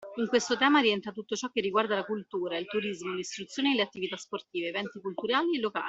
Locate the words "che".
1.51-1.61